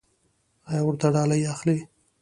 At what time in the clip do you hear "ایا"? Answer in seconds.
0.69-0.81